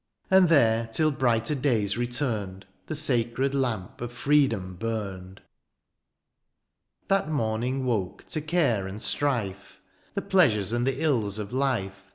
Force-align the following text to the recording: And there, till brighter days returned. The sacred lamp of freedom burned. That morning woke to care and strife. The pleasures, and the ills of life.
And 0.31 0.49
there, 0.49 0.87
till 0.91 1.11
brighter 1.11 1.53
days 1.53 1.95
returned. 1.95 2.65
The 2.87 2.95
sacred 2.95 3.53
lamp 3.53 4.01
of 4.01 4.11
freedom 4.11 4.73
burned. 4.75 5.43
That 7.07 7.29
morning 7.29 7.85
woke 7.85 8.25
to 8.29 8.41
care 8.41 8.87
and 8.87 8.99
strife. 8.99 9.79
The 10.15 10.23
pleasures, 10.23 10.73
and 10.73 10.87
the 10.87 11.03
ills 11.03 11.37
of 11.37 11.53
life. 11.53 12.01